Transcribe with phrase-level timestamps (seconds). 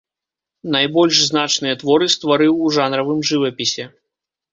[0.75, 3.85] Найбольш значныя творы стварыў у жанравым жывапісе.